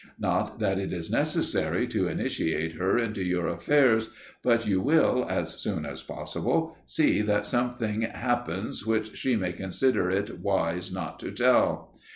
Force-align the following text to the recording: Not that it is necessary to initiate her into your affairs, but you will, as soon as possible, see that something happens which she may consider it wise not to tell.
Not 0.17 0.57
that 0.57 0.79
it 0.79 0.91
is 0.91 1.11
necessary 1.11 1.85
to 1.89 2.07
initiate 2.07 2.73
her 2.73 2.97
into 2.97 3.23
your 3.23 3.45
affairs, 3.47 4.09
but 4.41 4.65
you 4.65 4.81
will, 4.81 5.27
as 5.29 5.53
soon 5.59 5.85
as 5.85 6.01
possible, 6.01 6.75
see 6.87 7.21
that 7.21 7.45
something 7.45 8.01
happens 8.01 8.83
which 8.83 9.15
she 9.15 9.35
may 9.35 9.53
consider 9.53 10.09
it 10.09 10.39
wise 10.39 10.91
not 10.91 11.19
to 11.19 11.29
tell. 11.29 11.93